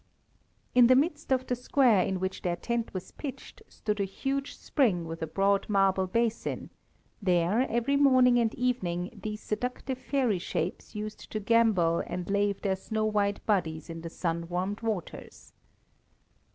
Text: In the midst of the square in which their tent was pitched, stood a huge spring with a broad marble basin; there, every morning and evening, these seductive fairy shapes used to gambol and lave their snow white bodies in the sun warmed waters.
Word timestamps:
In 0.73 0.87
the 0.87 0.95
midst 0.95 1.31
of 1.31 1.45
the 1.45 1.55
square 1.55 2.01
in 2.03 2.19
which 2.19 2.41
their 2.41 2.55
tent 2.55 2.91
was 2.91 3.11
pitched, 3.11 3.61
stood 3.67 3.99
a 3.99 4.03
huge 4.03 4.55
spring 4.57 5.05
with 5.05 5.21
a 5.21 5.27
broad 5.27 5.69
marble 5.69 6.07
basin; 6.07 6.71
there, 7.21 7.69
every 7.69 7.97
morning 7.97 8.39
and 8.39 8.51
evening, 8.55 9.19
these 9.21 9.41
seductive 9.43 9.99
fairy 9.99 10.39
shapes 10.39 10.95
used 10.95 11.31
to 11.31 11.39
gambol 11.39 11.99
and 12.07 12.31
lave 12.31 12.63
their 12.63 12.75
snow 12.77 13.05
white 13.05 13.45
bodies 13.45 13.91
in 13.91 14.01
the 14.01 14.09
sun 14.09 14.49
warmed 14.49 14.81
waters. 14.81 15.53